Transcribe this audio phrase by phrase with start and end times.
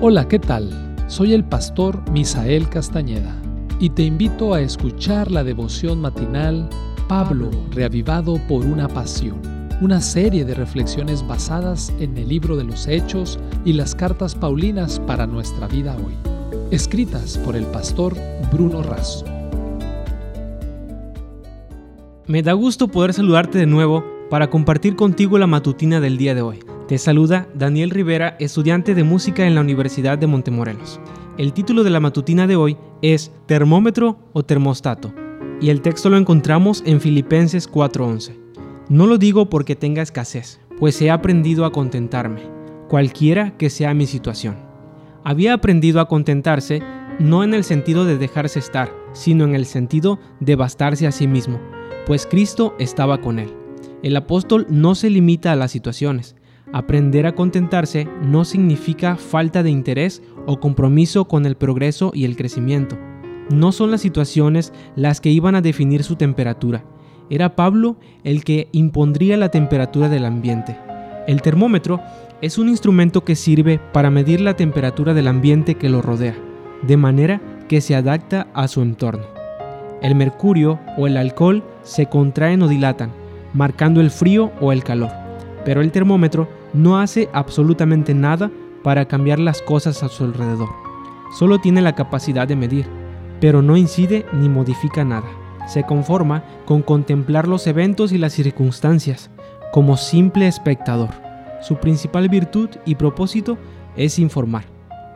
[0.00, 0.70] Hola, ¿qué tal?
[1.06, 3.34] Soy el pastor Misael Castañeda
[3.78, 6.68] y te invito a escuchar la devoción matinal
[7.08, 9.40] Pablo, reavivado por una pasión,
[9.80, 15.00] una serie de reflexiones basadas en el libro de los Hechos y las cartas Paulinas
[15.00, 16.14] para nuestra vida hoy,
[16.70, 18.14] escritas por el pastor
[18.52, 19.24] Bruno Razo.
[22.26, 26.42] Me da gusto poder saludarte de nuevo para compartir contigo la matutina del día de
[26.42, 26.73] hoy.
[26.88, 31.00] Te saluda Daniel Rivera, estudiante de música en la Universidad de Montemorelos.
[31.38, 35.14] El título de la matutina de hoy es Termómetro o termostato,
[35.62, 38.38] y el texto lo encontramos en Filipenses 4:11.
[38.90, 42.42] No lo digo porque tenga escasez, pues he aprendido a contentarme,
[42.90, 44.56] cualquiera que sea mi situación.
[45.24, 46.82] Había aprendido a contentarse
[47.18, 51.26] no en el sentido de dejarse estar, sino en el sentido de bastarse a sí
[51.26, 51.58] mismo,
[52.06, 53.54] pues Cristo estaba con él.
[54.02, 56.36] El apóstol no se limita a las situaciones,
[56.74, 62.34] Aprender a contentarse no significa falta de interés o compromiso con el progreso y el
[62.34, 62.98] crecimiento.
[63.48, 66.84] No son las situaciones las que iban a definir su temperatura.
[67.30, 70.76] Era Pablo el que impondría la temperatura del ambiente.
[71.28, 72.00] El termómetro
[72.42, 76.34] es un instrumento que sirve para medir la temperatura del ambiente que lo rodea,
[76.82, 79.22] de manera que se adapta a su entorno.
[80.02, 83.12] El mercurio o el alcohol se contraen o dilatan,
[83.52, 85.12] marcando el frío o el calor,
[85.64, 88.50] pero el termómetro no hace absolutamente nada
[88.82, 90.68] para cambiar las cosas a su alrededor.
[91.38, 92.86] Solo tiene la capacidad de medir,
[93.40, 95.26] pero no incide ni modifica nada.
[95.66, 99.30] Se conforma con contemplar los eventos y las circunstancias
[99.72, 101.10] como simple espectador.
[101.62, 103.56] Su principal virtud y propósito
[103.96, 104.64] es informar.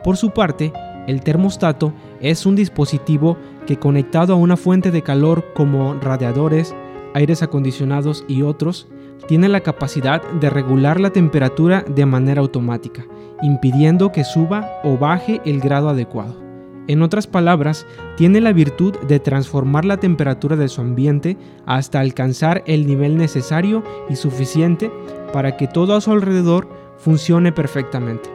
[0.03, 0.73] Por su parte,
[1.07, 3.37] el termostato es un dispositivo
[3.67, 6.75] que conectado a una fuente de calor como radiadores,
[7.13, 8.87] aires acondicionados y otros,
[9.27, 13.05] tiene la capacidad de regular la temperatura de manera automática,
[13.41, 16.49] impidiendo que suba o baje el grado adecuado.
[16.87, 17.85] En otras palabras,
[18.17, 21.37] tiene la virtud de transformar la temperatura de su ambiente
[21.67, 24.91] hasta alcanzar el nivel necesario y suficiente
[25.31, 28.31] para que todo a su alrededor funcione perfectamente.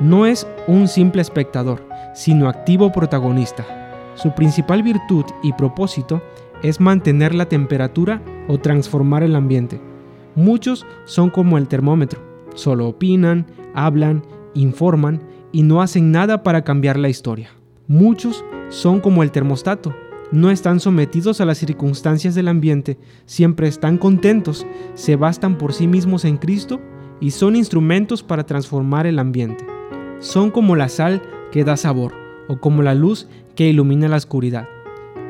[0.00, 3.66] No es un simple espectador, sino activo protagonista.
[4.14, 6.22] Su principal virtud y propósito
[6.62, 9.78] es mantener la temperatura o transformar el ambiente.
[10.34, 12.20] Muchos son como el termómetro,
[12.54, 14.22] solo opinan, hablan,
[14.54, 15.20] informan
[15.52, 17.50] y no hacen nada para cambiar la historia.
[17.88, 19.94] Muchos son como el termostato,
[20.32, 24.64] no están sometidos a las circunstancias del ambiente, siempre están contentos,
[24.94, 26.80] se bastan por sí mismos en Cristo
[27.20, 29.66] y son instrumentos para transformar el ambiente.
[30.20, 31.20] Son como la sal
[31.50, 32.12] que da sabor
[32.46, 33.26] o como la luz
[33.56, 34.68] que ilumina la oscuridad.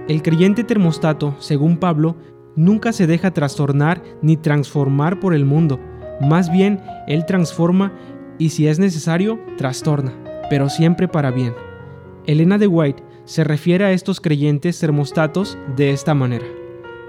[0.06, 2.16] El creyente termostato, según Pablo,
[2.60, 5.80] nunca se deja trastornar ni transformar por el mundo.
[6.20, 7.92] Más bien, Él transforma
[8.38, 10.12] y si es necesario, trastorna,
[10.48, 11.54] pero siempre para bien.
[12.26, 16.46] Elena de White se refiere a estos creyentes termostatos de esta manera.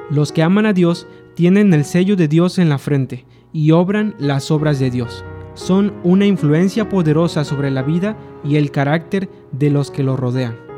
[0.09, 4.15] Los que aman a Dios tienen el sello de Dios en la frente y obran
[4.19, 5.25] las obras de Dios.
[5.53, 10.70] Son una influencia poderosa sobre la vida y el carácter de los que lo rodean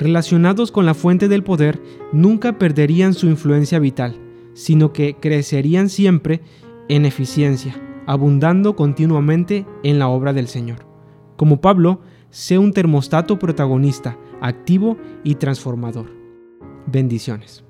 [0.00, 1.80] relacionados con la fuente del poder
[2.10, 4.16] nunca perderían su influencia vital,
[4.54, 6.40] sino que crecerían siempre
[6.88, 10.86] en eficiencia, abundando continuamente en la obra del Señor.
[11.36, 12.00] Como Pablo,
[12.30, 16.06] sé un termostato protagonista, activo y transformador.
[16.86, 17.69] Bendiciones.